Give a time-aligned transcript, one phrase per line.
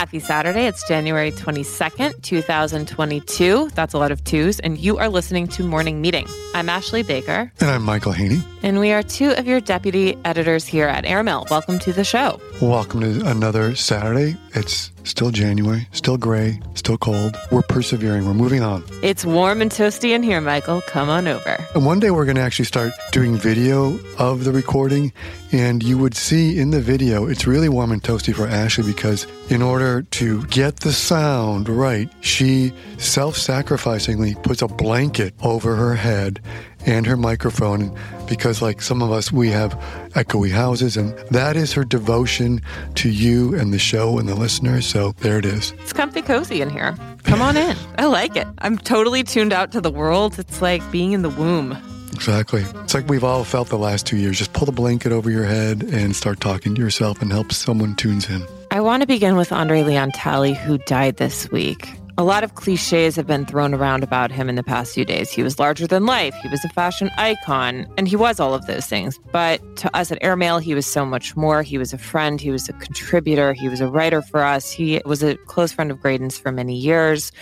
[0.00, 0.64] Happy Saturday.
[0.64, 3.68] It's January 22nd, 2022.
[3.74, 4.58] That's a lot of twos.
[4.58, 6.26] And you are listening to Morning Meeting.
[6.54, 7.52] I'm Ashley Baker.
[7.60, 8.42] And I'm Michael Hainey.
[8.62, 11.44] And we are two of your deputy editors here at Airmail.
[11.50, 12.40] Welcome to the show.
[12.62, 14.38] Welcome to another Saturday.
[14.54, 17.36] It's still January, still gray, still cold.
[17.50, 18.26] We're persevering.
[18.26, 18.84] We're moving on.
[19.02, 20.80] It's warm and toasty in here, Michael.
[20.82, 21.56] Come on over.
[21.74, 25.12] And one day we're going to actually start doing video of the recording.
[25.52, 29.26] And you would see in the video, it's really warm and toasty for Ashley because
[29.48, 35.94] in order to get the sound right, she self sacrificingly puts a blanket over her
[35.94, 36.40] head
[36.86, 37.96] and her microphone
[38.28, 39.72] because like some of us we have
[40.14, 42.60] echoey houses and that is her devotion
[42.94, 46.60] to you and the show and the listeners so there it is it's comfy cozy
[46.60, 50.38] in here come on in i like it i'm totally tuned out to the world
[50.38, 51.76] it's like being in the womb
[52.12, 52.62] Exactly.
[52.82, 54.36] It's like we've all felt the last two years.
[54.36, 57.94] Just pull the blanket over your head and start talking to yourself and help someone
[57.96, 58.44] tunes in.
[58.70, 61.88] I want to begin with Andre Leon Talley, who died this week.
[62.18, 65.30] A lot of cliches have been thrown around about him in the past few days.
[65.30, 68.66] He was larger than life, he was a fashion icon, and he was all of
[68.66, 69.18] those things.
[69.32, 71.62] But to us at Airmail, he was so much more.
[71.62, 74.70] He was a friend, he was a contributor, he was a writer for us.
[74.70, 77.32] He was a close friend of Graydon's for many years.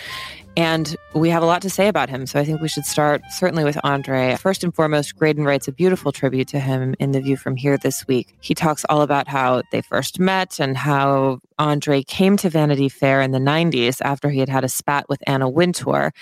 [0.59, 2.27] And we have a lot to say about him.
[2.27, 4.35] So I think we should start certainly with Andre.
[4.41, 7.79] First and foremost, Graydon writes a beautiful tribute to him in The View from Here
[7.79, 8.35] this week.
[8.41, 13.23] He talks all about how they first met and how Andre came to Vanity Fair
[13.23, 16.13] in the 90s after he had had a spat with Anna Wintour.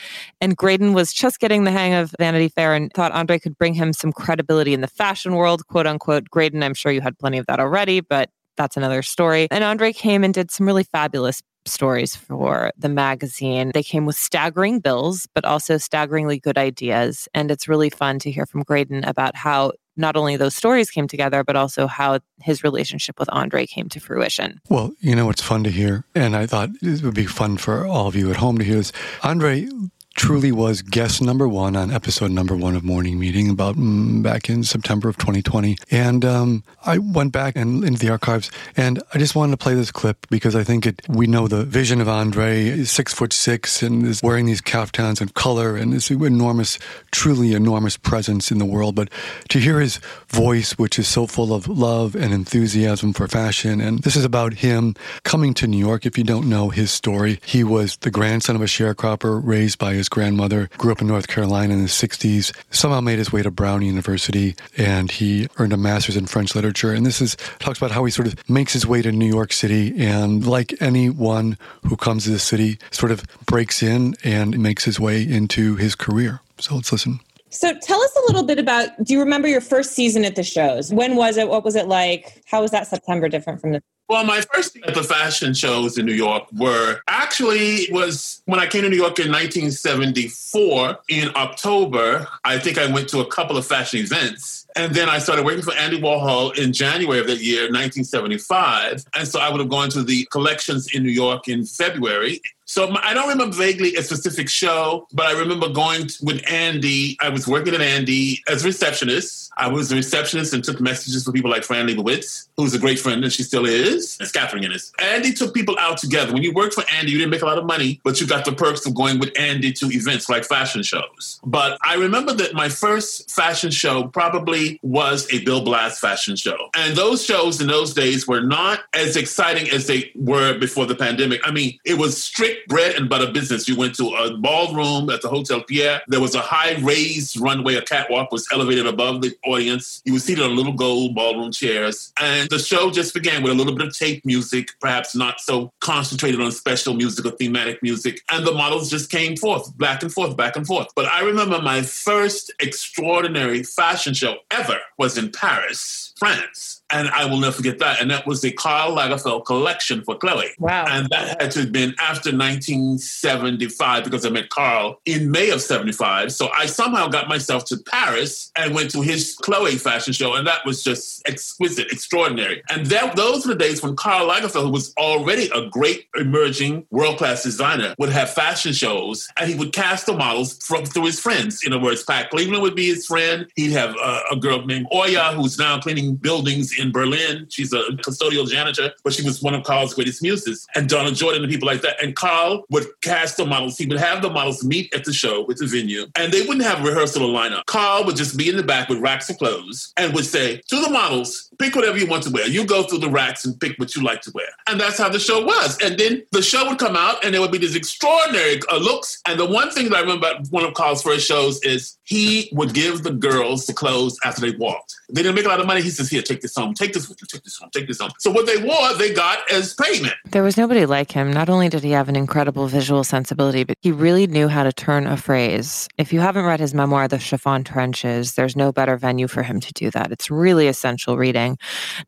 [0.42, 3.72] And Graydon was just getting the hang of Vanity Fair and thought Andre could bring
[3.72, 6.28] him some credibility in the fashion world, quote unquote.
[6.28, 9.48] Graydon, I'm sure you had plenty of that already, but that's another story.
[9.50, 13.70] And Andre came and did some really fabulous stories for the magazine.
[13.74, 17.28] They came with staggering bills, but also staggeringly good ideas.
[17.34, 21.08] And it's really fun to hear from Graydon about how not only those stories came
[21.08, 24.60] together, but also how his relationship with Andre came to fruition.
[24.68, 26.04] Well, you know, it's fun to hear.
[26.14, 28.76] And I thought it would be fun for all of you at home to hear
[28.76, 28.92] this.
[29.22, 29.68] Andre
[30.16, 34.48] truly was guest number one on episode number one of Morning Meeting about mm, back
[34.48, 35.76] in September of 2020.
[35.90, 39.74] And um, I went back and into the archives, and I just wanted to play
[39.74, 41.02] this clip because I think it.
[41.08, 45.32] We know the vision of Andre six foot six and is wearing these caftans and
[45.34, 46.78] color and this enormous,
[47.12, 48.94] truly enormous presence in the world.
[48.94, 49.10] But
[49.50, 49.98] to hear his
[50.28, 54.54] voice, which is so full of love and enthusiasm for fashion, and this is about
[54.54, 54.94] him
[55.24, 56.06] coming to New York.
[56.06, 59.92] If you don't know his story, he was the grandson of a sharecropper raised by
[59.94, 63.42] his his grandmother, grew up in North Carolina in the 60s, somehow made his way
[63.42, 66.92] to Brown University, and he earned a master's in French literature.
[66.92, 69.52] And this is talks about how he sort of makes his way to New York
[69.52, 74.84] City, and like anyone who comes to the city, sort of breaks in and makes
[74.84, 76.40] his way into his career.
[76.58, 77.20] So let's listen.
[77.50, 80.42] So tell us a little bit about do you remember your first season at the
[80.42, 80.92] shows?
[80.92, 81.48] When was it?
[81.48, 82.42] What was it like?
[82.46, 86.06] How was that September different from the well, my first at the fashion shows in
[86.06, 92.28] New York were actually was when I came to New York in 1974 in October.
[92.44, 94.64] I think I went to a couple of fashion events.
[94.76, 99.04] And then I started working for Andy Warhol in January of that year, 1975.
[99.14, 102.40] And so I would have gone to the collections in New York in February.
[102.66, 107.16] So I don't remember vaguely a specific show, but I remember going with Andy.
[107.20, 109.52] I was working at Andy as a receptionist.
[109.56, 112.98] I was a receptionist and took messages for people like Fran Lebowitz, who's a great
[112.98, 114.16] friend and she still is.
[114.20, 114.92] It's Catherine Guinness.
[114.98, 116.32] Andy took people out together.
[116.32, 118.44] When you worked for Andy, you didn't make a lot of money, but you got
[118.44, 121.40] the perks of going with Andy to events like fashion shows.
[121.44, 126.56] But I remember that my first fashion show probably was a Bill Blass fashion show.
[126.74, 130.94] And those shows in those days were not as exciting as they were before the
[130.94, 131.40] pandemic.
[131.44, 133.68] I mean, it was strict bread and butter business.
[133.68, 136.00] You went to a ballroom at the Hotel Pierre.
[136.08, 137.74] There was a high raised runway.
[137.74, 140.02] A catwalk was elevated above the audience.
[140.04, 142.12] You were seated on little gold ballroom chairs.
[142.20, 145.72] And the show just began with a little bit of tape music, perhaps not so
[145.80, 148.20] concentrated on special music or thematic music.
[148.30, 150.88] And the models just came forth, back and forth, back and forth.
[150.94, 157.24] But I remember my first extraordinary fashion show ever was in Paris, France and I
[157.24, 158.00] will never forget that.
[158.00, 160.52] And that was the Karl Lagerfeld collection for Chloe.
[160.58, 160.84] Wow.
[160.88, 165.60] And that had to have been after 1975 because I met Karl in May of
[165.60, 166.32] 75.
[166.32, 170.34] So I somehow got myself to Paris and went to his Chloe fashion show.
[170.34, 172.35] And that was just exquisite, extraordinary.
[172.70, 176.86] And that, those were the days when Karl Lagerfeld, who was already a great emerging
[176.90, 181.06] world class designer, would have fashion shows and he would cast the models from, through
[181.06, 181.64] his friends.
[181.64, 183.46] In other words, Pat Cleveland would be his friend.
[183.56, 187.46] He'd have uh, a girl named Oya, who's now cleaning buildings in Berlin.
[187.50, 190.66] She's a custodial janitor, but she was one of Karl's greatest muses.
[190.74, 192.02] And Donna Jordan and people like that.
[192.02, 193.78] And Karl would cast the models.
[193.78, 196.64] He would have the models meet at the show with the venue, and they wouldn't
[196.64, 197.64] have a rehearsal or lineup.
[197.66, 200.80] Karl would just be in the back with racks of clothes and would say to
[200.80, 202.46] the models, pick whatever you want to wear.
[202.46, 204.48] You go through the racks and pick what you like to wear.
[204.68, 205.78] And that's how the show was.
[205.82, 209.20] And then the show would come out and there would be these extraordinary uh, looks.
[209.26, 212.48] And the one thing that I remember about one of Karl's first shows is he
[212.52, 214.94] would give the girls the clothes after they walked.
[215.08, 215.82] They didn't make a lot of money.
[215.82, 216.74] He says, Here, take this home.
[216.74, 217.26] Take this with you.
[217.26, 217.70] Take this home.
[217.72, 218.10] Take this home.
[218.18, 220.14] So what they wore, they got as payment.
[220.30, 221.32] There was nobody like him.
[221.32, 224.72] Not only did he have an incredible visual sensibility, but he really knew how to
[224.72, 225.88] turn a phrase.
[225.98, 229.60] If you haven't read his memoir, The Chiffon Trenches, there's no better venue for him
[229.60, 230.12] to do that.
[230.12, 231.58] It's really essential reading,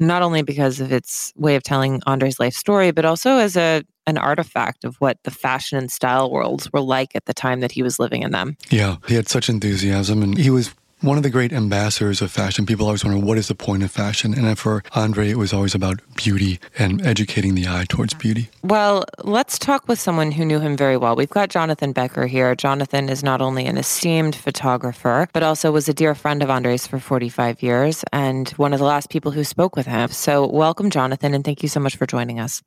[0.09, 3.85] not only because of its way of telling Andre's life story, but also as a
[4.09, 7.71] an artifact of what the fashion and style worlds were like at the time that
[7.71, 8.57] he was living in them.
[8.71, 12.67] Yeah, he had such enthusiasm and he was one of the great ambassadors of fashion.
[12.67, 15.75] People always wonder what is the point of fashion, and for Andre, it was always
[15.75, 18.49] about beauty and educating the eye towards beauty.
[18.63, 21.15] Well, let's talk with someone who knew him very well.
[21.15, 22.55] We've got Jonathan Becker here.
[22.55, 26.87] Jonathan is not only an esteemed photographer, but also was a dear friend of Andre's
[26.87, 30.09] for 45 years and one of the last people who spoke with him.
[30.11, 32.63] So, welcome, Jonathan, and thank you so much for joining us.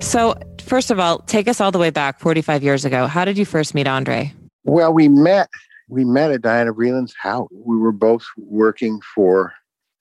[0.00, 3.06] So, first of all, take us all the way back 45 years ago.
[3.06, 4.32] How did you first meet Andre?
[4.66, 5.48] Well, we met
[5.88, 7.48] we met at Diana Vreeland's house.
[7.52, 9.52] We were both working for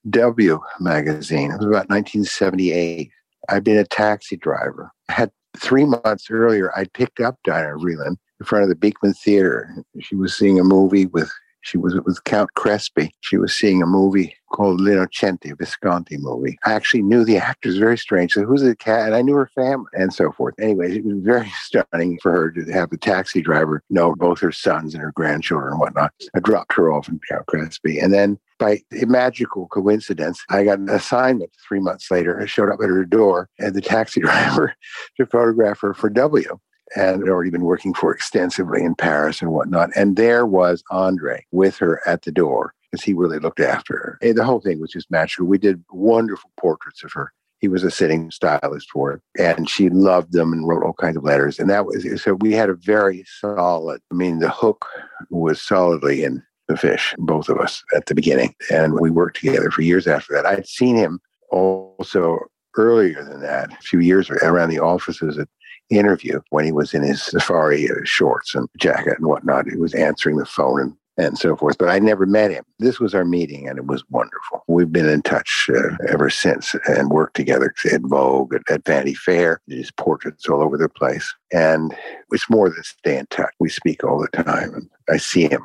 [0.10, 1.52] W magazine.
[1.52, 3.12] It was about 1978.
[3.50, 4.92] I'd been a taxi driver.
[5.08, 9.14] I had three months earlier, I'd picked up Diana Vreeland in front of the Beekman
[9.14, 9.84] Theater.
[10.00, 11.32] She was seeing a movie with
[11.66, 13.12] she was with Count Crespi.
[13.22, 16.60] She was seeing a movie called L'Innocente, a Visconti movie.
[16.64, 18.34] I actually knew the actors very strange.
[18.34, 19.08] So who's the cat?
[19.08, 20.54] And I knew her family and so forth.
[20.60, 24.52] Anyway, it was very stunning for her to have the taxi driver know both her
[24.52, 26.14] sons and her grandchildren and whatnot.
[26.36, 28.00] I dropped her off in Count Crespi.
[28.00, 32.40] And then by a magical coincidence, I got an assignment three months later.
[32.40, 34.76] I showed up at her door and the taxi driver
[35.18, 36.60] to photograph her for W
[36.96, 39.90] and had already been working for extensively in Paris and whatnot.
[39.96, 44.18] And there was Andre with her at the door because he really looked after her.
[44.22, 45.46] And the whole thing was just magical.
[45.46, 47.32] We did wonderful portraits of her.
[47.60, 51.18] He was a sitting stylist for it, and she loved them and wrote all kinds
[51.18, 51.58] of letters.
[51.58, 54.02] And that was so we had a very solid.
[54.12, 54.86] I mean, the hook
[55.30, 59.72] was solidly in the fish, both of us at the beginning, and we worked together
[59.72, 60.46] for years after that.
[60.46, 62.40] I'd seen him also
[62.78, 65.48] earlier than that, a few years around the offices at
[65.90, 69.68] interview when he was in his safari uh, shorts and jacket and whatnot.
[69.68, 71.78] He was answering the phone and and so forth.
[71.78, 72.64] But I never met him.
[72.80, 74.64] This was our meeting, and it was wonderful.
[74.68, 79.14] We've been in touch uh, ever since and worked together at Vogue, at, at Vanity
[79.14, 81.34] Fair, his portraits all over the place.
[81.54, 81.96] And
[82.32, 83.54] it's more than stay in touch.
[83.60, 85.64] We speak all the time, and I see him.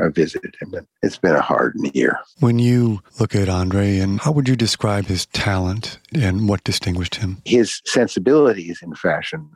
[0.00, 2.16] I visited him, and it's been a hard year.
[2.38, 7.16] When you look at Andre, and how would you describe his talent and what distinguished
[7.16, 7.42] him?
[7.44, 9.50] His sensibilities in fashion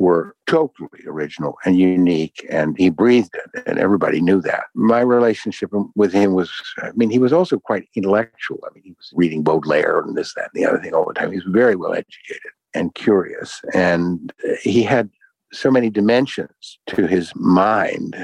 [0.00, 4.64] were totally original and unique, and he breathed it, and everybody knew that.
[4.74, 8.58] My relationship with him was, I mean, he was also quite intellectual.
[8.64, 11.12] I mean, he was reading Baudelaire and this, that, and the other thing all the
[11.12, 11.30] time.
[11.30, 14.32] He was very well educated and curious, and
[14.62, 15.10] he had
[15.52, 18.16] so many dimensions to his mind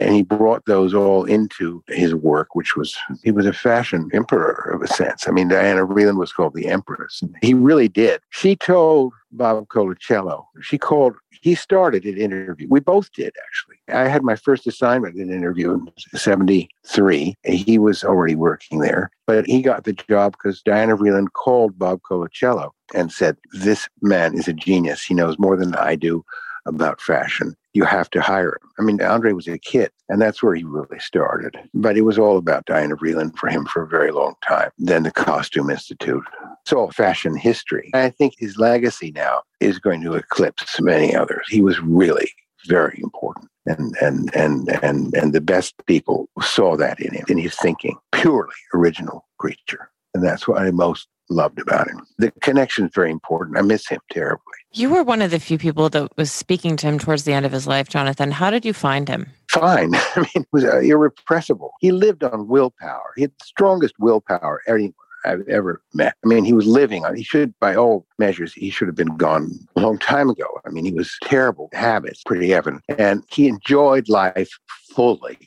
[0.00, 4.70] and he brought those all into his work which was he was a fashion emperor
[4.72, 5.26] of a sense.
[5.26, 7.22] I mean diana vreeland was called the empress.
[7.22, 8.20] And he really did.
[8.30, 12.66] She told bob colacello she called he started an interview.
[12.70, 13.76] We both did actually.
[13.88, 19.10] I had my first assignment in an interview in 73 he was already working there
[19.26, 24.34] but he got the job because diana vreeland called bob colacello and said this man
[24.34, 25.02] is a genius.
[25.02, 26.24] He knows more than i do
[26.66, 27.56] about fashion.
[27.72, 28.70] You have to hire him.
[28.78, 31.56] I mean, Andre was a kid, and that's where he really started.
[31.74, 34.70] But it was all about Diana Vreeland for him for a very long time.
[34.78, 36.24] Then the Costume Institute.
[36.62, 37.90] It's all fashion history.
[37.94, 41.46] I think his legacy now is going to eclipse many others.
[41.48, 42.30] He was really
[42.66, 43.48] very important.
[43.66, 47.96] And, and and and and the best people saw that in him in his thinking
[48.12, 52.06] purely original creature and that's i most loved about him.
[52.18, 53.56] The connection is very important.
[53.56, 54.42] I miss him terribly.
[54.72, 57.46] You were one of the few people that was speaking to him towards the end
[57.46, 58.30] of his life, Jonathan.
[58.30, 59.28] How did you find him?
[59.50, 59.94] Fine.
[59.94, 61.72] I mean, it was uh, irrepressible.
[61.80, 63.12] He lived on willpower.
[63.16, 66.14] He had the strongest willpower anyone I've ever met.
[66.22, 69.16] I mean, he was living on, he should, by all measures, he should have been
[69.16, 70.46] gone a long time ago.
[70.66, 72.82] I mean, he was terrible habits, pretty evident.
[72.98, 74.50] And he enjoyed life
[74.94, 75.38] fully.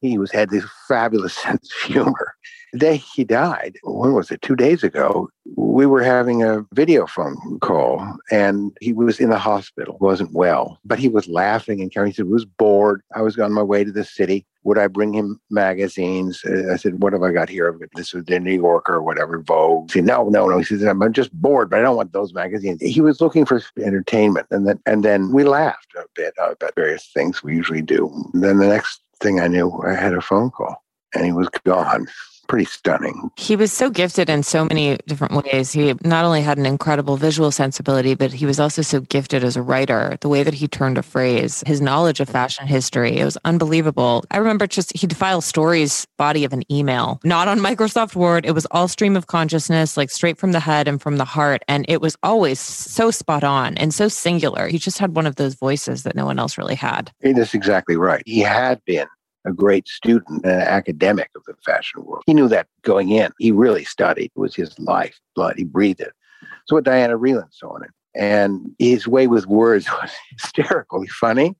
[0.00, 2.34] He was had this fabulous sense of humor
[2.72, 4.42] the day he died, when was it?
[4.42, 9.38] Two days ago, we were having a video phone call and he was in the
[9.38, 12.12] hospital, wasn't well, but he was laughing and carrying.
[12.12, 13.02] He said, was bored.
[13.14, 14.46] I was on my way to the city.
[14.64, 16.42] Would I bring him magazines?
[16.44, 17.78] Uh, I said, what have I got here?
[17.94, 19.90] This was the New Yorker or whatever, Vogue.
[19.90, 20.58] He said, no, no, no.
[20.58, 22.82] He said, I'm just bored, but I don't want those magazines.
[22.82, 24.48] He was looking for entertainment.
[24.50, 28.10] And then, and then we laughed a bit about various things we usually do.
[28.34, 30.82] And then the next thing I knew, I had a phone call
[31.14, 32.08] and he was gone
[32.46, 33.30] pretty stunning.
[33.36, 35.72] He was so gifted in so many different ways.
[35.72, 39.56] He not only had an incredible visual sensibility, but he was also so gifted as
[39.56, 40.16] a writer.
[40.20, 44.24] The way that he turned a phrase, his knowledge of fashion history, it was unbelievable.
[44.30, 48.46] I remember just he'd file stories body of an email, not on Microsoft Word.
[48.46, 51.62] It was all stream of consciousness, like straight from the head and from the heart.
[51.68, 54.68] And it was always so spot on and so singular.
[54.68, 57.12] He just had one of those voices that no one else really had.
[57.20, 58.22] That's exactly right.
[58.26, 59.06] He had been
[59.46, 62.24] a great student and an academic of the fashion world.
[62.26, 63.32] He knew that going in.
[63.38, 64.32] He really studied.
[64.34, 65.54] It was his life, blood.
[65.56, 66.12] He breathed it.
[66.66, 67.92] So what Diana Vreeland saw in him.
[68.14, 71.54] And his way with words was hysterically funny,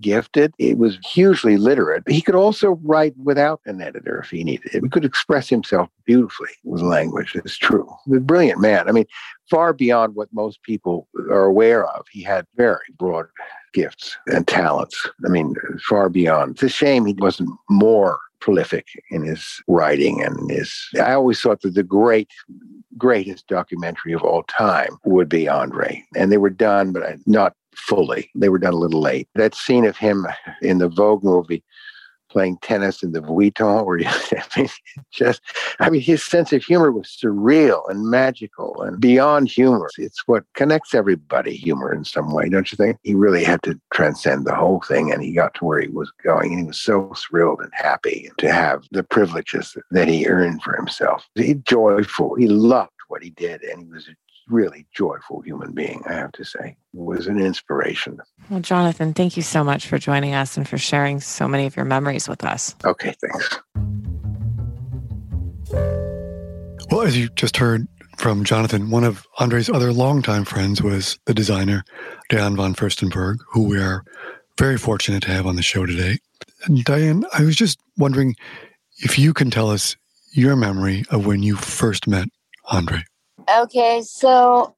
[0.00, 0.54] gifted.
[0.58, 2.04] It was hugely literate.
[2.08, 4.82] He could also write without an editor if he needed it.
[4.82, 7.34] He could express himself beautifully with language.
[7.34, 7.92] It's true.
[8.14, 8.88] A brilliant man.
[8.88, 9.06] I mean,
[9.50, 12.06] far beyond what most people are aware of.
[12.10, 13.26] He had very broad
[13.72, 15.08] gifts and talents.
[15.24, 15.54] I mean,
[15.88, 16.52] far beyond.
[16.52, 20.88] It's a shame he wasn't more prolific in his writing and his.
[20.96, 22.30] I always thought that the great,
[22.96, 28.30] greatest documentary of all time would be Andre, and they were done, but not fully.
[28.34, 29.28] They were done a little late.
[29.34, 30.26] That scene of him
[30.62, 31.62] in the Vogue movie
[32.28, 34.00] playing tennis in the Vuitton, where
[34.56, 34.68] I
[35.12, 35.40] just,
[35.80, 39.88] I mean, his sense of humor was surreal and magical and beyond humor.
[39.98, 42.98] It's what connects everybody, humor in some way, don't you think?
[43.02, 46.12] He really had to transcend the whole thing and he got to where he was
[46.22, 50.62] going and he was so thrilled and happy to have the privileges that he earned
[50.62, 51.26] for himself.
[51.34, 52.34] He joyful.
[52.34, 54.08] He loved what he did and he was
[54.48, 56.76] really joyful human being, I have to say.
[56.94, 58.18] It was an inspiration.
[58.50, 61.76] Well, Jonathan, thank you so much for joining us and for sharing so many of
[61.76, 62.74] your memories with us.
[62.84, 63.58] Okay, thanks.
[66.90, 67.86] Well, as you just heard
[68.16, 71.84] from Jonathan, one of Andre's other longtime friends was the designer
[72.30, 74.04] Diane von Furstenberg, who we are
[74.56, 76.18] very fortunate to have on the show today.
[76.64, 78.34] And Diane, I was just wondering
[78.98, 79.96] if you can tell us
[80.32, 82.28] your memory of when you first met
[82.66, 83.04] Andre.
[83.56, 84.76] Okay, so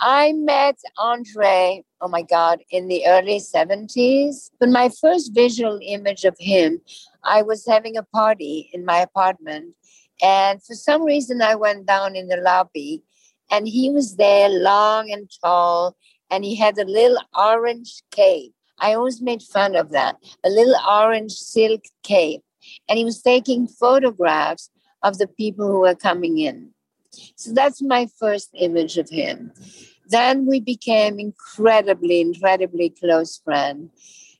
[0.00, 4.50] I met Andre, oh my God, in the early 70s.
[4.58, 6.80] But my first visual image of him,
[7.22, 9.76] I was having a party in my apartment.
[10.20, 13.04] And for some reason, I went down in the lobby
[13.48, 15.96] and he was there, long and tall,
[16.32, 18.54] and he had a little orange cape.
[18.80, 22.42] I always made fun of that a little orange silk cape.
[22.88, 24.68] And he was taking photographs
[25.04, 26.72] of the people who were coming in.
[27.36, 29.52] So that's my first image of him.
[30.06, 33.90] Then we became incredibly, incredibly close friends.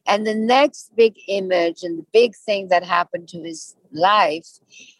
[0.06, 4.46] And the next big image and the big thing that happened to his life,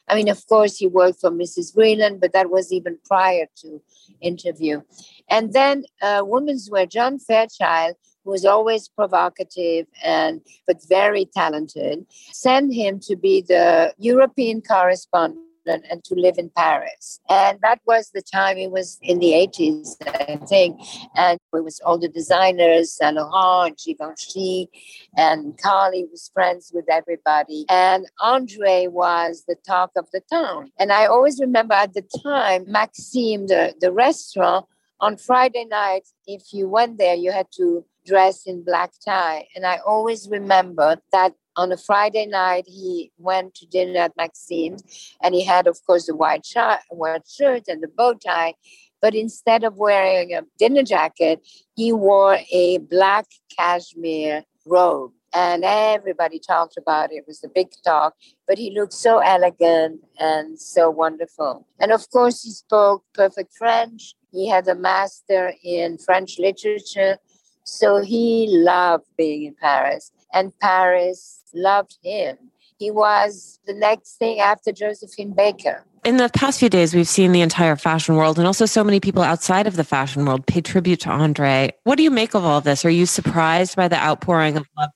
[0.09, 1.75] I mean, of course, he worked for Mrs.
[1.75, 3.83] Vreeland, but that was even prior to
[4.21, 4.83] interview.
[5.29, 12.07] And then uh, women's wear, John Fairchild, who was always provocative and but very talented,
[12.33, 17.21] sent him to be the European correspondent and to live in Paris.
[17.29, 20.81] And that was the time, it was in the 80s, I think.
[21.17, 24.69] And it was all the designers, Saint Laurent, Givenchy,
[25.17, 27.67] and Carly was friends with everybody.
[27.69, 30.73] And Andre was the talk of the town.
[30.79, 34.67] And I always remember at the time, Maxim's, the, the restaurant,
[35.01, 39.47] on Friday night, if you went there, you had to dress in black tie.
[39.55, 44.83] And I always remember that on a Friday night, he went to dinner at Maxim's,
[45.23, 48.55] and he had, of course, the white, shirt, white shirt and the bow tie.
[49.03, 53.27] But instead of wearing a dinner jacket, he wore a black
[53.57, 55.13] cashmere robe.
[55.33, 57.17] And everybody talked about it.
[57.17, 58.15] It was a big talk,
[58.49, 61.67] but he looked so elegant and so wonderful.
[61.79, 64.15] And of course, he spoke perfect French.
[64.33, 67.19] He had a master in French literature.
[67.65, 70.11] So he loved being in Paris.
[70.33, 72.37] And Paris loved him.
[72.79, 75.85] He was the next thing after Josephine Baker.
[76.03, 79.01] In the past few days, we've seen the entire fashion world and also so many
[79.01, 81.73] people outside of the fashion world pay tribute to Andre.
[81.85, 82.87] What do you make of all of this?
[82.87, 84.91] Are you surprised by the outpouring of love?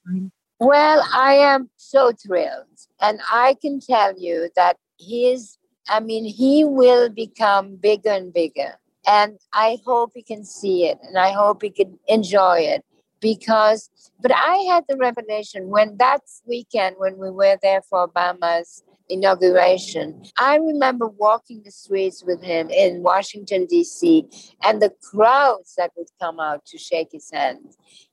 [0.61, 2.65] Well, I am so thrilled.
[3.03, 5.59] And I can tell you that his,
[5.91, 8.79] I mean, he will become bigger and bigger.
[9.07, 12.83] And I hope he can see it and I hope he can enjoy it
[13.25, 13.89] because
[14.21, 20.23] but i had the revelation when that weekend when we were there for obama's inauguration
[20.39, 24.27] i remember walking the streets with him in washington d.c
[24.63, 27.65] and the crowds that would come out to shake his hand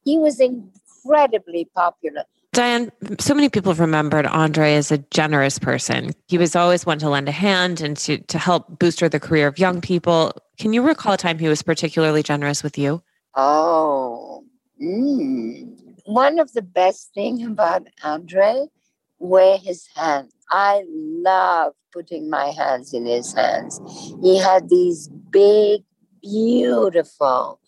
[0.05, 6.11] he was incredibly popular Diane, so many people have remembered Andre as a generous person.
[6.27, 9.47] He was always one to lend a hand and to, to help booster the career
[9.47, 10.33] of young people.
[10.59, 13.01] Can you recall a time he was particularly generous with you?
[13.35, 14.30] Oh,
[14.81, 15.77] Mm.
[16.05, 18.67] One of the best things about Andre
[19.19, 20.33] wear his hands.
[20.49, 23.79] I love putting my hands in his hands.
[24.21, 25.83] He had these big,
[26.21, 27.59] beautiful,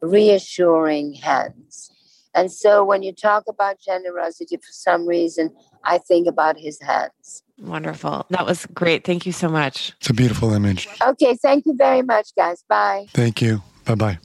[0.00, 1.90] reassuring hands.
[2.34, 5.50] And so when you talk about generosity, for some reason,
[5.84, 7.42] I think about his hands.
[7.60, 8.26] Wonderful.
[8.30, 9.04] That was great.
[9.04, 9.92] Thank you so much.
[10.00, 10.88] It's a beautiful image.
[11.06, 11.36] Okay.
[11.36, 12.64] Thank you very much, guys.
[12.68, 13.06] Bye.
[13.12, 13.62] Thank you.
[13.84, 14.18] Bye bye.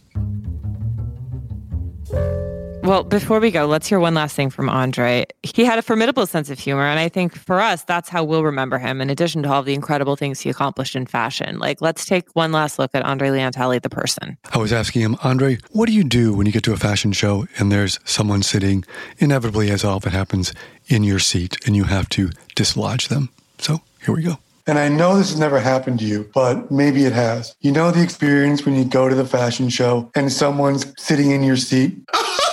[2.90, 5.28] Well, before we go, let's hear one last thing from Andre.
[5.44, 8.44] He had a formidable sense of humor, and I think for us, that's how we'll
[8.44, 11.60] remember him, in addition to all the incredible things he accomplished in fashion.
[11.60, 14.40] Like, let's take one last look at Andre Leon Talley, the person.
[14.56, 17.12] I was asking him, Andre, what do you do when you get to a fashion
[17.12, 18.84] show and there's someone sitting,
[19.20, 20.52] inevitably, as often happens,
[20.88, 23.30] in your seat, and you have to dislodge them?
[23.60, 24.40] So here we go.
[24.66, 27.56] And I know this has never happened to you, but maybe it has.
[27.62, 31.44] You know the experience when you go to the fashion show and someone's sitting in
[31.44, 31.96] your seat?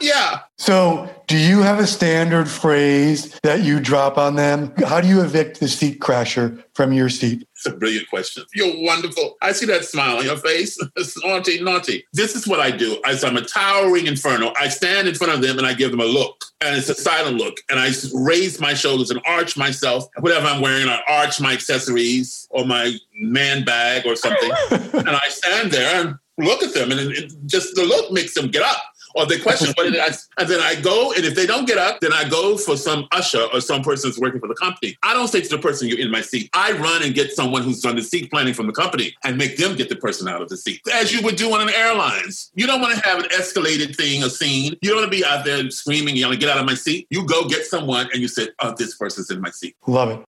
[0.00, 0.40] yeah.
[0.58, 4.72] So, do you have a standard phrase that you drop on them?
[4.84, 7.46] How do you evict the seat crasher from your seat?
[7.54, 8.44] It's a brilliant question.
[8.54, 9.36] You're wonderful.
[9.42, 10.78] I see that smile on your face.
[10.96, 12.04] It's naughty, naughty.
[12.12, 13.00] This is what I do.
[13.06, 16.00] As I'm a towering inferno, I stand in front of them and I give them
[16.00, 16.44] a look.
[16.60, 17.58] And it's a silent look.
[17.70, 20.08] And I raise my shoulders and arch myself.
[20.18, 24.50] Whatever I'm wearing, I arch my accessories or my man bag or something.
[24.70, 26.90] and I stand there and look at them.
[26.90, 28.82] And it, it, just the look makes them get up
[29.14, 31.78] or they question what did I, and then I go, and if they don't get
[31.78, 34.96] up, then I go for some usher or some person that's working for the company.
[35.02, 36.50] I don't say to the person, you're in my seat.
[36.52, 39.56] I run and get someone who's done the seat planning from the company and make
[39.56, 42.50] them get the person out of the seat, as you would do on an airlines.
[42.54, 44.74] You don't want to have an escalated thing, a scene.
[44.82, 47.06] You don't want to be out there screaming, yelling, get out of my seat.
[47.10, 49.76] You go get someone and you say, oh, this person's in my seat.
[49.86, 50.24] Love it.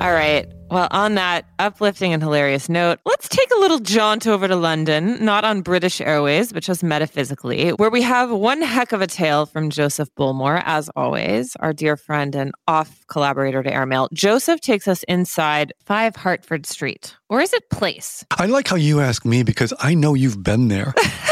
[0.00, 0.50] All right.
[0.70, 5.22] Well, on that uplifting and hilarious note, let's take a little jaunt over to London,
[5.24, 9.46] not on British Airways, but just metaphysically, where we have one heck of a tale
[9.46, 14.08] from Joseph Bullmore, as always, our dear friend and off collaborator to Airmail.
[14.14, 17.16] Joseph takes us inside 5 Hertford Street.
[17.28, 18.24] Or is it Place?
[18.38, 20.94] I like how you ask me because I know you've been there.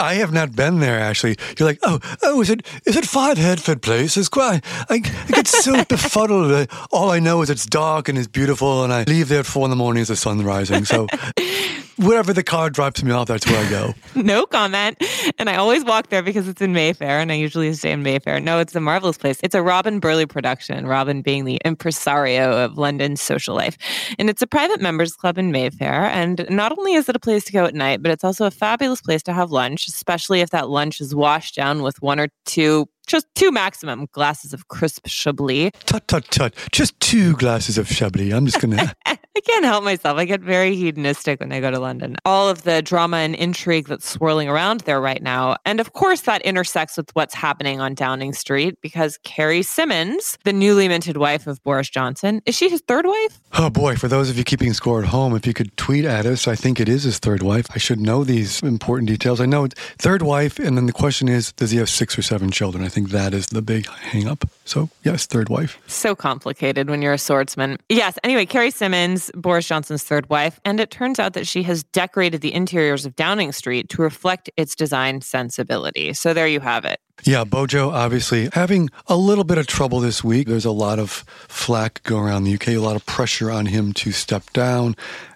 [0.00, 1.36] I have not been there actually.
[1.58, 4.16] You're like, oh, oh, is it is it Five Hertford Place?
[4.16, 4.60] It's quite.
[4.90, 4.98] I, I
[5.32, 6.68] get so befuddled.
[6.90, 9.64] All I know is it's dark and it's beautiful, and I leave there at four
[9.66, 10.84] in the morning as the sun's rising.
[10.84, 11.06] So
[11.96, 13.94] wherever the car drops me off, that's where I go.
[14.20, 15.02] no comment.
[15.38, 18.40] And I always walk there because it's in Mayfair, and I usually stay in Mayfair.
[18.40, 19.38] No, it's a marvelous place.
[19.42, 23.76] It's a Robin Birley production, Robin being the impresario of London's social life.
[24.18, 26.04] And it's a private members club in Mayfair.
[26.04, 28.50] And not only is it a place to go at night, but it's also a
[28.50, 32.28] fabulous place to have lunch, especially if that lunch is washed down with one or
[32.44, 35.70] two just two maximum glasses of crisp Chablis.
[35.86, 36.54] Tut, tut, tut.
[36.72, 38.32] Just two glasses of Chablis.
[38.32, 38.94] I'm just going to.
[39.36, 40.16] I can't help myself.
[40.16, 42.16] I get very hedonistic when I go to London.
[42.24, 45.56] All of the drama and intrigue that's swirling around there right now.
[45.64, 50.52] And of course, that intersects with what's happening on Downing Street because Carrie Symonds, the
[50.52, 53.40] newly minted wife of Boris Johnson, is she his third wife?
[53.54, 56.26] Oh boy, for those of you keeping score at home, if you could tweet at
[56.26, 57.66] us, I think it is his third wife.
[57.74, 59.40] I should know these important details.
[59.40, 62.22] I know it's third wife, and then the question is, does he have six or
[62.22, 62.84] seven children?
[62.94, 64.48] Think that is the big hang up.
[64.64, 65.80] So, yes, third wife.
[65.88, 67.78] So complicated when you're a swordsman.
[67.88, 71.82] Yes, anyway, Carrie Symonds, Boris Johnson's third wife, and it turns out that she has
[71.82, 76.12] decorated the interiors of Downing Street to reflect its design sensibility.
[76.12, 77.00] So there you have it.
[77.24, 80.46] Yeah, Bojo obviously having a little bit of trouble this week.
[80.46, 83.92] There's a lot of flack going around the UK, a lot of pressure on him
[83.94, 84.94] to step down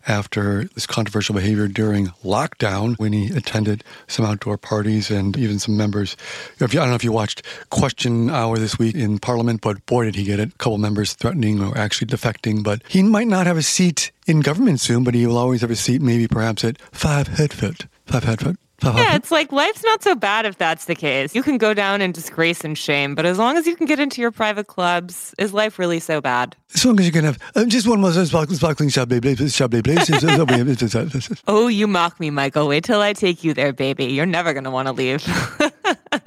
[0.08, 5.76] after this controversial behavior during lockdown when he attended some outdoor parties and even some
[5.76, 6.16] members.
[6.58, 9.84] If you, I don't know if you watched Question Hour this week in Parliament, but
[9.86, 10.54] boy, did he get it.
[10.54, 12.62] A couple members threatening or actually defecting.
[12.62, 15.70] But he might not have a seat in government soon, but he will always have
[15.70, 17.88] a seat, maybe perhaps at Five Hertford.
[18.06, 18.56] Five Hertford.
[18.82, 21.34] Yeah, it's like life's not so bad if that's the case.
[21.34, 23.98] You can go down in disgrace and shame, but as long as you can get
[23.98, 26.54] into your private clubs, is life really so bad?
[26.74, 31.42] As long as you can have uh, just one more sparkling Chablis, Chablis, please.
[31.48, 32.68] oh, you mock me, Michael.
[32.68, 34.04] Wait till I take you there, baby.
[34.06, 35.26] You're never going to want to leave.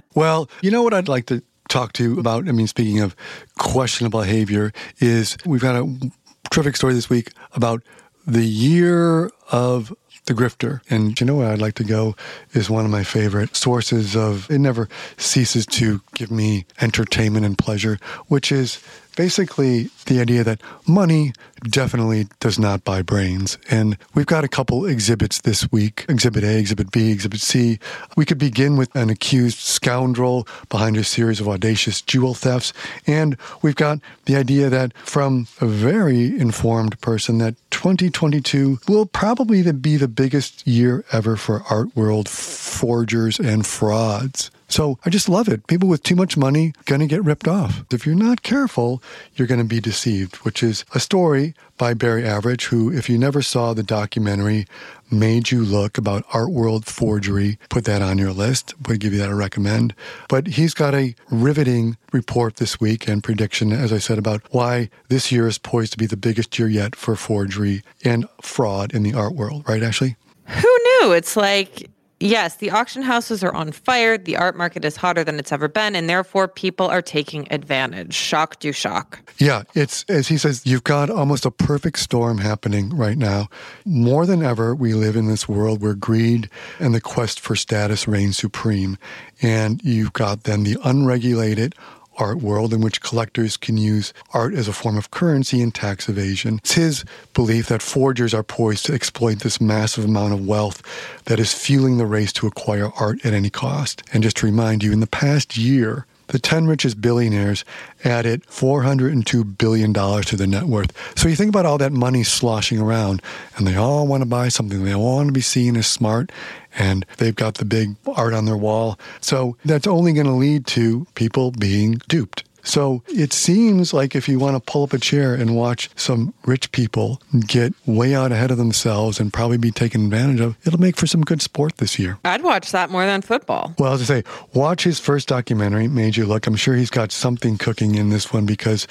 [0.15, 2.49] well, you know what I'd like to talk to you about?
[2.49, 3.15] I mean, speaking of
[3.57, 6.11] questionable behavior, is we've got a
[6.49, 7.81] terrific story this week about
[8.27, 9.93] the year of
[10.25, 10.81] the Grifter.
[10.89, 12.15] And you know where I'd like to go
[12.53, 17.57] is one of my favorite sources of, it never ceases to give me entertainment and
[17.57, 17.97] pleasure,
[18.27, 18.81] which is
[19.15, 23.57] basically the idea that money definitely does not buy brains.
[23.69, 27.79] And we've got a couple exhibits this week Exhibit A, Exhibit B, Exhibit C.
[28.17, 32.73] We could begin with an accused scoundrel behind a series of audacious jewel thefts.
[33.05, 39.69] And we've got the idea that from a very informed person that 2022 will probably
[39.71, 44.51] be the biggest year ever for art world forgers and frauds.
[44.71, 45.67] So I just love it.
[45.67, 47.83] People with too much money going to get ripped off.
[47.91, 49.03] If you're not careful,
[49.35, 53.17] you're going to be deceived, which is a story by Barry Avrich, who, if you
[53.17, 54.65] never saw the documentary
[55.11, 58.73] Made You Look about art world forgery, put that on your list.
[58.87, 59.93] Would give you that a recommend.
[60.29, 64.89] But he's got a riveting report this week and prediction, as I said, about why
[65.09, 69.03] this year is poised to be the biggest year yet for forgery and fraud in
[69.03, 69.67] the art world.
[69.67, 70.15] Right, Ashley?
[70.45, 71.11] Who knew?
[71.11, 71.89] It's like
[72.21, 74.15] Yes, the auction houses are on fire.
[74.15, 78.13] The art market is hotter than it's ever been, and therefore people are taking advantage.
[78.13, 79.19] Shock do shock.
[79.39, 83.49] Yeah, it's as he says, you've got almost a perfect storm happening right now.
[83.85, 86.47] More than ever, we live in this world where greed
[86.79, 88.99] and the quest for status reign supreme.
[89.41, 91.73] And you've got then the unregulated,
[92.21, 96.07] art world in which collectors can use art as a form of currency and tax
[96.07, 96.59] evasion.
[96.59, 97.03] It's his
[97.33, 100.83] belief that forgers are poised to exploit this massive amount of wealth
[101.25, 104.03] that is fueling the race to acquire art at any cost.
[104.13, 107.63] And just to remind you, in the past year, the 10 richest billionaires
[108.03, 110.91] added $402 billion to their net worth.
[111.17, 113.21] So you think about all that money sloshing around,
[113.55, 114.83] and they all want to buy something.
[114.83, 116.31] They all want to be seen as smart,
[116.77, 118.97] and they've got the big art on their wall.
[119.19, 122.43] So that's only going to lead to people being duped.
[122.63, 126.33] So it seems like if you want to pull up a chair and watch some
[126.45, 130.79] rich people get way out ahead of themselves and probably be taken advantage of, it'll
[130.79, 132.19] make for some good sport this year.
[132.23, 133.73] I'd watch that more than football.
[133.79, 136.47] Well, as I say, watch his first documentary, Made You Look.
[136.47, 138.87] I'm sure he's got something cooking in this one because,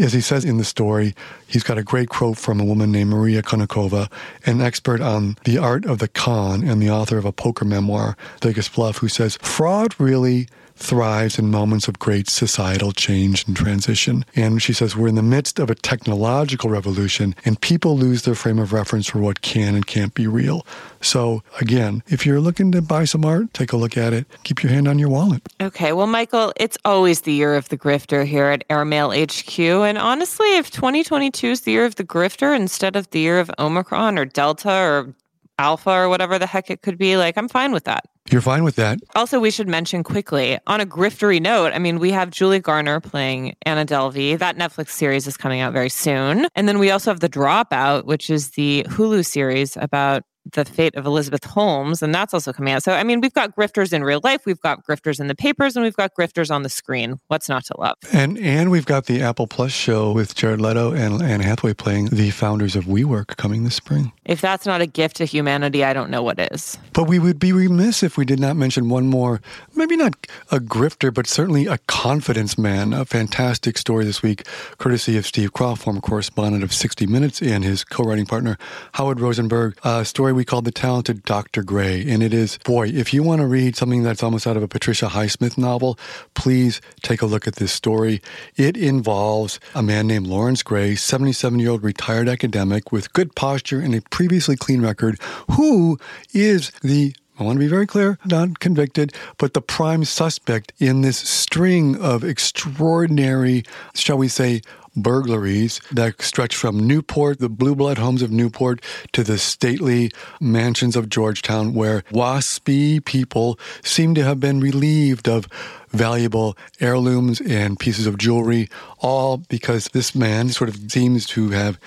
[0.00, 1.14] as he says in the story,
[1.46, 4.10] he's got a great quote from a woman named Maria Konnikova,
[4.46, 8.16] an expert on the art of the con and the author of a poker memoir,
[8.40, 14.24] Biggest Bluff, who says, fraud really thrives in moments of great societal change and transition.
[14.34, 18.34] And she says, We're in the midst of a technological revolution, and people lose their
[18.34, 20.66] frame of reference for what can and can't be real.
[21.00, 24.26] So, again, if you're looking to buy some art, take a look at it.
[24.44, 25.42] Keep your hand on your wallet.
[25.60, 25.92] Okay.
[25.92, 29.58] Well, Michael, it's always the year of the grifter here at Airmail HQ.
[29.58, 33.50] And honestly, if 2022 is the year of the grifter instead of the year of
[33.58, 35.14] Omicron or Delta or
[35.58, 38.06] Alpha or whatever the heck it could be, like, I'm fine with that.
[38.30, 38.98] You're fine with that.
[39.14, 41.72] Also, we should mention quickly on a griftery note.
[41.74, 44.38] I mean, we have Julia Garner playing Anna Delvey.
[44.38, 46.46] That Netflix series is coming out very soon.
[46.54, 50.94] And then we also have The Dropout, which is the Hulu series about the fate
[50.94, 52.82] of Elizabeth Holmes, and that's also coming out.
[52.82, 55.76] So, I mean, we've got grifters in real life, we've got grifters in the papers,
[55.76, 57.18] and we've got grifters on the screen.
[57.28, 57.96] What's not to love?
[58.12, 62.06] And and we've got the Apple Plus show with Jared Leto and Anne Hathaway playing
[62.06, 64.12] the founders of WeWork coming this spring.
[64.24, 66.78] If that's not a gift to humanity, I don't know what is.
[66.92, 69.40] But we would be remiss if we did not mention one more,
[69.74, 72.92] maybe not a grifter, but certainly a confidence man.
[72.92, 74.46] A fantastic story this week,
[74.78, 78.58] courtesy of Steve Kroft, former correspondent of 60 Minutes, and his co-writing partner
[78.92, 79.76] Howard Rosenberg.
[79.84, 81.62] A story we call The Talented Dr.
[81.62, 82.04] Gray.
[82.08, 84.68] And it is, boy, if you want to read something that's almost out of a
[84.68, 85.98] Patricia Highsmith novel,
[86.34, 88.20] please take a look at this story.
[88.56, 93.80] It involves a man named Lawrence Gray, 77 year old retired academic with good posture
[93.80, 95.18] and a previously clean record,
[95.52, 95.98] who
[96.32, 101.00] is the I want to be very clear, not convicted, but the prime suspect in
[101.00, 104.62] this string of extraordinary, shall we say,
[104.96, 108.80] burglaries that stretch from Newport, the blue blood homes of Newport,
[109.12, 115.46] to the stately mansions of Georgetown, where waspy people seem to have been relieved of
[115.90, 121.78] valuable heirlooms and pieces of jewelry, all because this man sort of seems to have,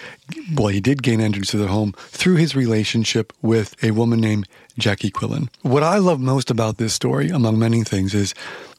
[0.55, 4.47] well, he did gain entrance to the home through his relationship with a woman named
[4.77, 5.49] Jackie Quillen.
[5.61, 8.33] What I love most about this story, among many things, is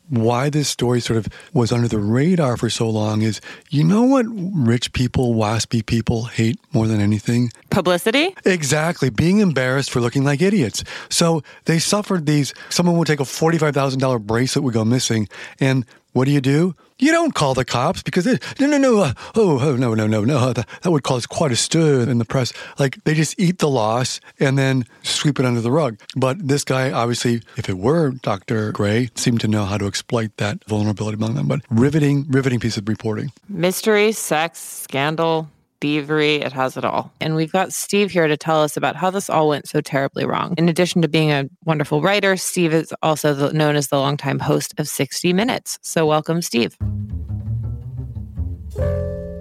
[0.09, 3.41] why this story sort of was under the radar for so long is
[3.71, 7.53] you know what rich people, waspy people hate more than anything?
[7.71, 8.35] Publicity?
[8.45, 9.11] Exactly.
[9.11, 10.85] Being embarrassed for looking like idiots.
[11.09, 12.55] So they suffered these.
[12.71, 15.29] Someone would take a $45,000 bracelet would go missing.
[15.61, 16.75] And what do you do?
[17.01, 20.09] You don't call the cops because they, no, no, no, uh, oh, oh, no, no,
[20.09, 20.53] no, no.
[20.53, 22.53] That, that would cause quite a stir in the press.
[22.79, 25.99] Like they just eat the loss and then sweep it under the rug.
[26.17, 28.73] But this guy, obviously, if it were Dr.
[28.73, 31.47] Gray, seemed to know how to exploit that vulnerability among them.
[31.47, 33.31] But riveting, riveting piece of reporting.
[33.49, 35.49] Mystery, sex, scandal,
[35.81, 37.13] thievery, it has it all.
[37.21, 40.25] And we've got Steve here to tell us about how this all went so terribly
[40.25, 40.55] wrong.
[40.59, 44.39] In addition to being a wonderful writer, Steve is also the, known as the longtime
[44.39, 45.79] host of 60 Minutes.
[45.83, 46.77] So, welcome, Steve.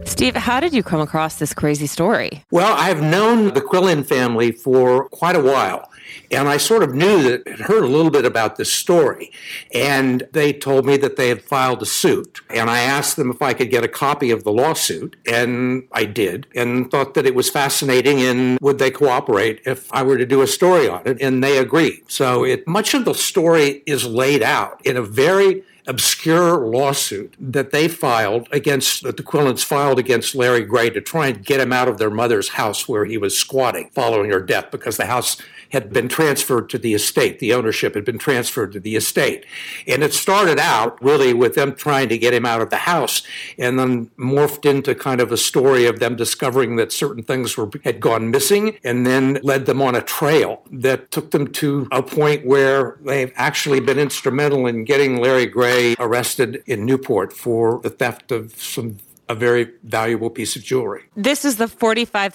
[0.05, 2.43] Steve, how did you come across this crazy story?
[2.49, 5.91] Well, I've known the Quillen family for quite a while.
[6.31, 9.31] And I sort of knew that had heard a little bit about this story.
[9.73, 12.41] And they told me that they had filed a suit.
[12.49, 15.15] And I asked them if I could get a copy of the lawsuit.
[15.25, 20.03] And I did, and thought that it was fascinating and would they cooperate if I
[20.03, 21.21] were to do a story on it.
[21.21, 22.03] And they agreed.
[22.07, 27.71] So it, much of the story is laid out in a very obscure lawsuit that
[27.71, 31.71] they filed against, that the Quillens filed against Larry Gray to try and get him
[31.71, 35.37] out of their mother's house where he was squatting following her death because the house
[35.71, 37.39] had been transferred to the estate.
[37.39, 39.45] The ownership had been transferred to the estate.
[39.87, 43.21] And it started out really with them trying to get him out of the house
[43.57, 47.69] and then morphed into kind of a story of them discovering that certain things were,
[47.83, 52.01] had gone missing and then led them on a trail that took them to a
[52.01, 57.89] point where they've actually been instrumental in getting Larry Gray arrested in Newport for the
[57.89, 58.97] theft of some
[59.29, 61.03] a very valuable piece of jewelry.
[61.15, 62.31] This is the $45,000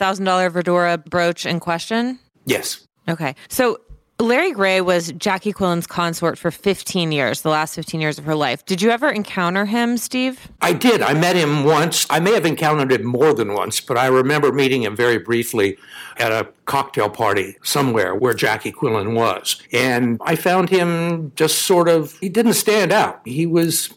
[0.50, 2.18] Verdura brooch in question?
[2.44, 2.86] Yes.
[3.08, 3.34] Okay.
[3.48, 3.78] So
[4.22, 8.36] Larry Gray was Jackie Quillen's consort for 15 years, the last 15 years of her
[8.36, 8.64] life.
[8.66, 10.48] Did you ever encounter him, Steve?
[10.60, 11.02] I did.
[11.02, 12.06] I met him once.
[12.08, 15.76] I may have encountered him more than once, but I remember meeting him very briefly
[16.18, 19.60] at a cocktail party somewhere where Jackie Quillen was.
[19.72, 23.22] And I found him just sort of, he didn't stand out.
[23.24, 23.92] He was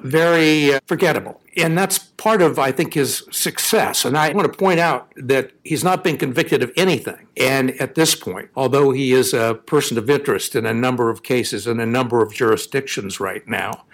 [0.00, 1.40] very uh, forgettable.
[1.58, 4.04] And that's part of, I think, his success.
[4.04, 7.26] And I want to point out that he's not been convicted of anything.
[7.36, 11.24] And at this point, although he is a person of interest in a number of
[11.24, 13.84] cases in a number of jurisdictions right now,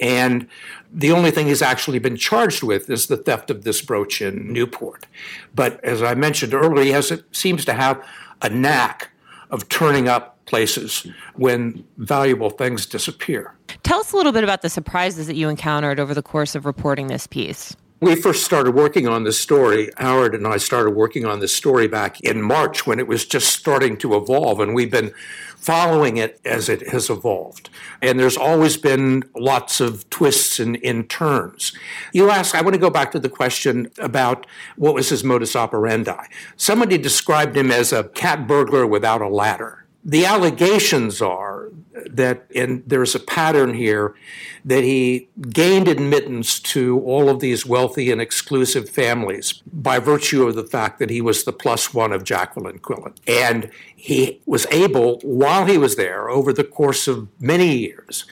[0.00, 0.48] and
[0.90, 4.50] the only thing he's actually been charged with is the theft of this brooch in
[4.50, 5.06] Newport.
[5.54, 8.02] But as I mentioned earlier, he has, seems to have
[8.40, 9.10] a knack
[9.50, 13.54] of turning up places when valuable things disappear.
[13.84, 16.66] Tell us a little bit about the surprises that you encountered over the course of
[16.66, 17.76] reporting this piece.
[18.00, 19.90] We first started working on this story.
[19.98, 23.52] Howard and I started working on this story back in March when it was just
[23.52, 25.12] starting to evolve, and we've been
[25.56, 27.68] following it as it has evolved.
[28.00, 31.72] And there's always been lots of twists and, and turns.
[32.14, 35.54] You ask, I want to go back to the question about what was his modus
[35.54, 36.24] operandi.
[36.56, 41.70] Somebody described him as a cat burglar without a ladder the allegations are
[42.06, 44.14] that, and there's a pattern here,
[44.64, 50.54] that he gained admittance to all of these wealthy and exclusive families by virtue of
[50.54, 53.14] the fact that he was the plus one of Jacqueline Quillen.
[53.26, 58.24] And he was able, while he was there, over the course of many years,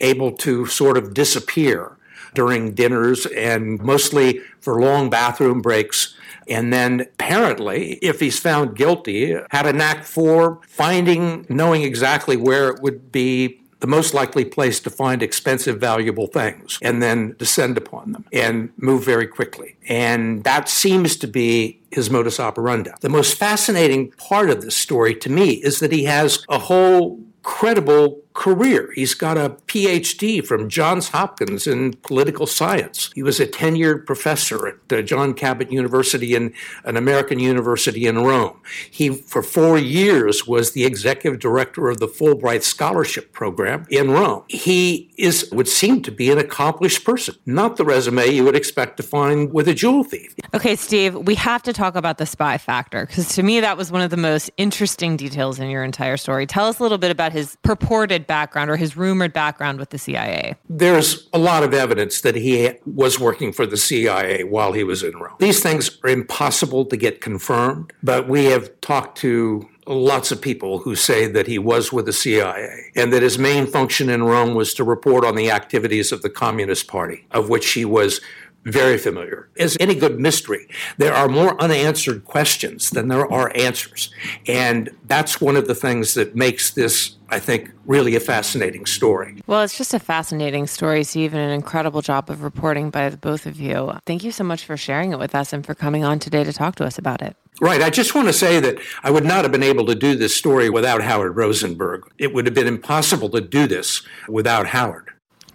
[0.00, 1.96] able to sort of disappear
[2.34, 6.14] during dinners and mostly for long bathroom breaks
[6.48, 12.68] and then apparently, if he's found guilty, had a knack for finding, knowing exactly where
[12.68, 17.76] it would be the most likely place to find expensive, valuable things and then descend
[17.76, 19.76] upon them and move very quickly.
[19.88, 22.92] And that seems to be his modus operandi.
[23.00, 27.20] The most fascinating part of this story to me is that he has a whole
[27.42, 28.92] credible career.
[28.94, 33.10] He's got a PhD from Johns Hopkins in political science.
[33.14, 36.52] He was a tenured professor at uh, John Cabot University and
[36.84, 38.60] an American university in Rome.
[38.90, 44.44] He, for four years, was the executive director of the Fulbright Scholarship Program in Rome.
[44.48, 48.98] He is would seem to be an accomplished person, not the resume you would expect
[48.98, 50.34] to find with a jewel thief.
[50.54, 53.90] Okay, Steve, we have to talk about the spy factor because to me that was
[53.90, 56.46] one of the most interesting details in your entire story.
[56.46, 59.98] Tell us a little bit about his purported background or his rumored background with the
[59.98, 60.56] CIA?
[60.68, 65.02] There's a lot of evidence that he was working for the CIA while he was
[65.02, 65.34] in Rome.
[65.38, 70.78] These things are impossible to get confirmed, but we have talked to lots of people
[70.78, 74.54] who say that he was with the CIA and that his main function in Rome
[74.54, 78.20] was to report on the activities of the Communist Party, of which he was
[78.66, 79.48] very familiar.
[79.58, 84.12] As any good mystery, there are more unanswered questions than there are answers.
[84.46, 89.40] And that's one of the things that makes this, I think, really a fascinating story.
[89.46, 93.16] Well, it's just a fascinating story, Steve, and an incredible job of reporting by the
[93.16, 93.92] both of you.
[94.04, 96.52] Thank you so much for sharing it with us and for coming on today to
[96.52, 97.36] talk to us about it.
[97.60, 97.82] Right.
[97.82, 100.36] I just want to say that I would not have been able to do this
[100.36, 102.02] story without Howard Rosenberg.
[102.18, 105.05] It would have been impossible to do this without Howard.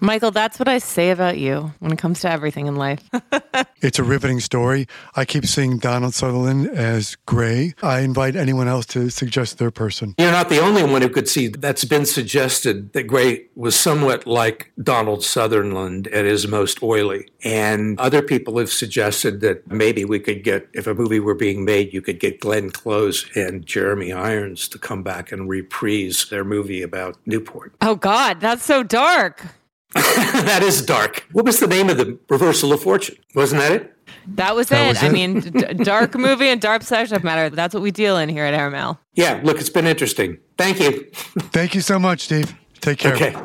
[0.03, 3.07] Michael, that's what I say about you when it comes to everything in life.
[3.81, 4.87] it's a riveting story.
[5.15, 7.75] I keep seeing Donald Sutherland as Gray.
[7.83, 10.15] I invite anyone else to suggest their person.
[10.17, 14.25] You're not the only one who could see that's been suggested that Gray was somewhat
[14.25, 17.27] like Donald Sutherland at his most oily.
[17.43, 21.63] And other people have suggested that maybe we could get, if a movie were being
[21.63, 26.43] made, you could get Glenn Close and Jeremy Irons to come back and reprise their
[26.43, 27.75] movie about Newport.
[27.81, 29.45] Oh, God, that's so dark.
[29.95, 31.27] that is dark.
[31.33, 33.17] What was the name of the reversal of fortune?
[33.35, 33.97] Wasn't that it?
[34.27, 34.89] That was that it.
[34.89, 37.53] Was I mean, d- dark movie and dark subject matter.
[37.53, 38.99] That's what we deal in here at Airmail.
[39.15, 40.37] Yeah, look, it's been interesting.
[40.57, 41.09] Thank you.
[41.51, 42.55] Thank you so much, Steve.
[42.79, 43.13] Take care.
[43.13, 43.35] Okay.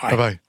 [0.00, 0.40] Bye bye.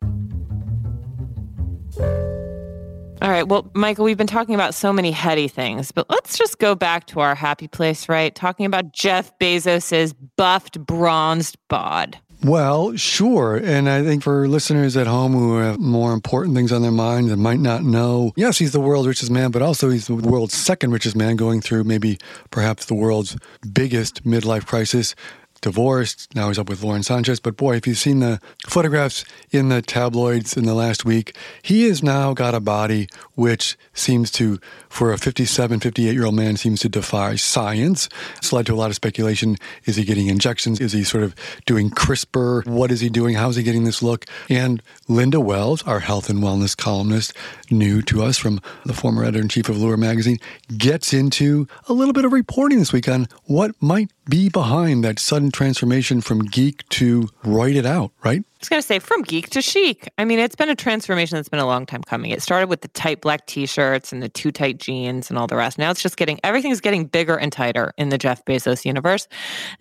[3.22, 3.48] All right.
[3.48, 7.06] Well, Michael, we've been talking about so many heady things, but let's just go back
[7.08, 8.34] to our happy place, right?
[8.34, 12.18] Talking about Jeff Bezos's buffed, bronzed bod.
[12.42, 13.58] Well, sure.
[13.58, 17.30] And I think for listeners at home who have more important things on their mind
[17.30, 20.54] and might not know, yes, he's the world's richest man, but also he's the world's
[20.54, 22.18] second richest man going through maybe
[22.50, 23.36] perhaps the world's
[23.74, 25.16] biggest midlife crisis.
[25.62, 26.34] Divorced.
[26.36, 27.40] Now he's up with Lauren Sanchez.
[27.40, 31.84] But boy, if you've seen the photographs in the tabloids in the last week, he
[31.88, 36.58] has now got a body which seems to, for a 57, 58 year old man,
[36.58, 38.10] seems to defy science.
[38.38, 39.58] It's led to a lot of speculation.
[39.86, 40.80] Is he getting injections?
[40.80, 42.66] Is he sort of doing CRISPR?
[42.66, 43.36] What is he doing?
[43.36, 44.26] How is he getting this look?
[44.50, 47.34] And Linda Wells, our health and wellness columnist,
[47.70, 50.38] new to us from the former editor in chief of Allure magazine,
[50.78, 55.20] gets into a little bit of reporting this week on what might be behind that
[55.20, 58.44] sudden transformation from geek to write it out, right?
[58.60, 60.10] Was going to say from geek to chic.
[60.18, 62.32] I mean, it's been a transformation that's been a long time coming.
[62.32, 65.56] It started with the tight black t-shirts and the too tight jeans and all the
[65.56, 65.78] rest.
[65.78, 69.30] Now it's just getting everything's getting bigger and tighter in the Jeff Bezos universe.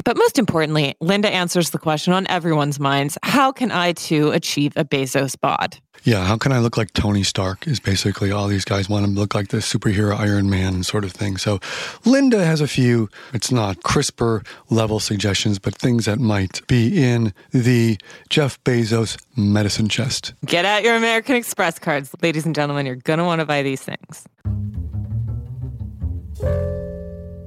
[0.05, 4.75] But most importantly, Linda answers the question on everyone's minds, how can I too achieve
[4.77, 5.79] a Bezos bod?
[6.05, 9.11] Yeah, how can I look like Tony Stark is basically all these guys want to
[9.11, 11.37] look like the superhero Iron Man sort of thing.
[11.37, 11.59] So
[12.05, 17.35] Linda has a few, it's not CRISPR level suggestions, but things that might be in
[17.51, 17.99] the
[18.31, 20.35] Jeff Bezos medicine chest.
[20.45, 22.85] Get out your American Express cards, ladies and gentlemen.
[22.85, 24.27] You're going to want to buy these things.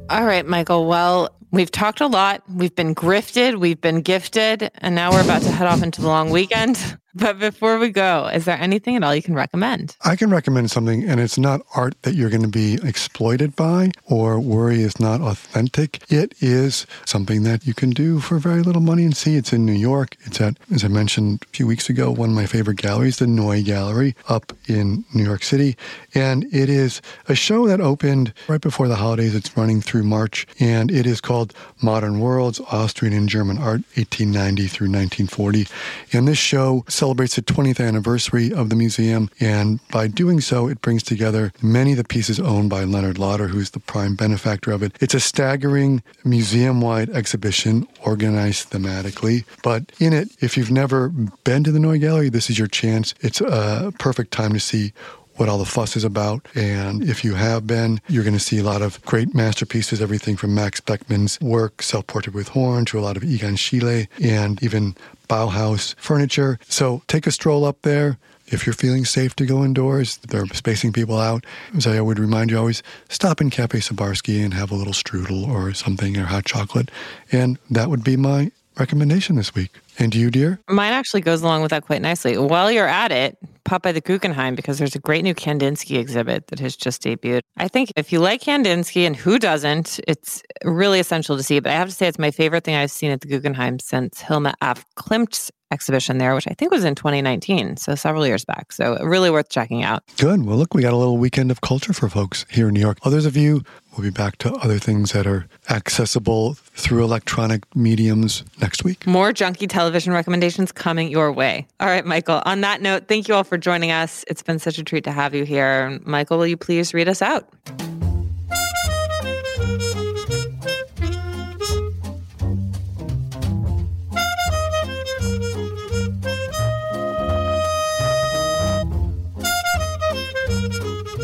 [0.09, 0.87] All right, Michael.
[0.87, 2.41] Well, we've talked a lot.
[2.49, 6.07] We've been grifted, we've been gifted, and now we're about to head off into the
[6.07, 6.97] long weekend.
[7.13, 9.97] But before we go, is there anything at all you can recommend?
[10.03, 13.91] I can recommend something, and it's not art that you're going to be exploited by
[14.05, 16.09] or worry is not authentic.
[16.09, 19.35] It is something that you can do for very little money and see.
[19.35, 20.15] It's in New York.
[20.21, 23.27] It's at, as I mentioned a few weeks ago, one of my favorite galleries, the
[23.27, 25.75] Neue Galerie up in New York City.
[26.15, 29.35] And it is a show that opened right before the holidays.
[29.35, 34.67] It's running through March, and it is called Modern Worlds Austrian and German Art, 1890
[34.67, 35.67] through 1940.
[36.13, 40.79] And this show celebrates the 20th anniversary of the museum, and by doing so, it
[40.81, 44.83] brings together many of the pieces owned by Leonard Lauder, who's the prime benefactor of
[44.83, 44.95] it.
[45.01, 51.09] It's a staggering museum wide exhibition organized thematically, but in it, if you've never
[51.43, 53.15] been to the Neue Galerie, this is your chance.
[53.21, 54.93] It's a perfect time to see
[55.35, 56.47] what all the fuss is about.
[56.55, 60.35] And if you have been, you're going to see a lot of great masterpieces, everything
[60.37, 64.61] from Max Beckmann's work, Self Portrait with Horn, to a lot of Egon Schiele and
[64.63, 64.95] even
[65.27, 66.59] Bauhaus furniture.
[66.67, 68.17] So take a stroll up there.
[68.47, 71.45] If you're feeling safe to go indoors, they're spacing people out.
[71.75, 75.47] As I would remind you always, stop in Cafe Sabarsky and have a little strudel
[75.47, 76.91] or something or hot chocolate.
[77.31, 79.79] And that would be my recommendation this week.
[79.99, 80.59] And you, dear?
[80.67, 82.37] Mine actually goes along with that quite nicely.
[82.37, 86.47] While you're at it, pop by the Guggenheim because there's a great new Kandinsky exhibit
[86.47, 87.41] that has just debuted.
[87.57, 91.59] I think if you like Kandinsky, and who doesn't, it's really essential to see.
[91.59, 94.21] But I have to say, it's my favorite thing I've seen at the Guggenheim since
[94.21, 98.71] Hilma af Klint's exhibition there, which I think was in 2019, so several years back.
[98.71, 100.03] So really worth checking out.
[100.17, 100.45] Good.
[100.45, 102.97] Well, look, we got a little weekend of culture for folks here in New York.
[103.03, 103.63] Others of you
[103.95, 109.05] will be back to other things that are accessible through electronic mediums next week.
[109.05, 111.67] More junkie television recommendations coming your way.
[111.79, 112.41] All right, Michael.
[112.45, 114.23] On that note, thank you all for joining us.
[114.27, 115.99] It's been such a treat to have you here.
[116.03, 117.47] Michael, will you please read us out?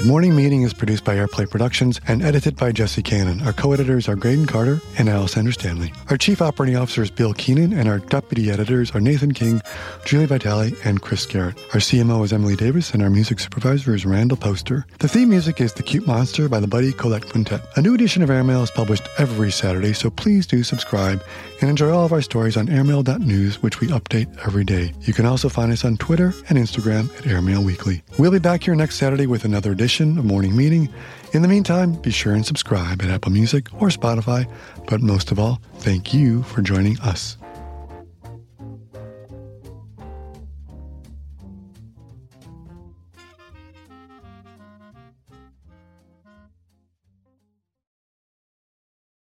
[0.08, 3.41] Morning Meeting is produced by Airplay Productions and edited by Jesse Cannon.
[3.41, 5.91] Our co-editors are Graydon Carter and Alessandra Stanley.
[6.10, 9.62] Our chief operating officer is Bill Keenan, and our deputy editors are Nathan King,
[10.06, 11.58] Julie Vitale, and Chris Garrett.
[11.74, 14.86] Our CMO is Emily Davis, and our music supervisor is Randall Poster.
[15.00, 17.60] The theme music is The Cute Monster by the Buddy Collette Quintet.
[17.76, 21.22] A new edition of Airmail is published every Saturday, so please do subscribe
[21.60, 24.93] and enjoy all of our stories on airmail.news, which we update every day.
[25.02, 28.04] You can also find us on Twitter and Instagram at Airmail Weekly.
[28.17, 30.94] We'll be back here next Saturday with another edition of Morning Meeting.
[31.34, 34.48] In the meantime, be sure and subscribe at Apple Music or Spotify.
[34.88, 37.36] But most of all, thank you for joining us.